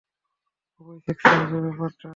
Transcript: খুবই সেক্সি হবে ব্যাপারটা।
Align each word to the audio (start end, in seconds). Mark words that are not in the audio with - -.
খুবই 0.73 0.97
সেক্সি 1.05 1.33
হবে 1.41 1.57
ব্যাপারটা। 1.65 2.09